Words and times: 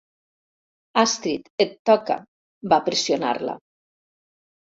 Astrid, 1.01 1.51
et 1.65 1.75
toca 1.89 2.15
—va 2.73 2.79
pressionar-la. 2.87 3.55